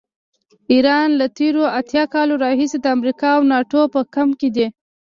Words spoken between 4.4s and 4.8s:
دی.